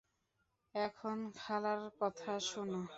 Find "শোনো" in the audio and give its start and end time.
2.41-2.81